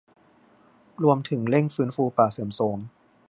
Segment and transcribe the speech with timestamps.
[1.03, 2.79] รวมถึงเร่งฟื้นฟูป่าเสื่อมโทรม